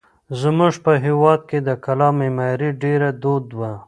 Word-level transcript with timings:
زموږ 0.41 0.73
په 0.85 0.93
هېواد 1.05 1.41
کې 1.49 1.57
د 1.67 1.69
کلا 1.85 2.09
معمارۍ 2.17 2.69
ډېره 2.83 3.09
دود 3.23 3.45
وه. 3.59 3.71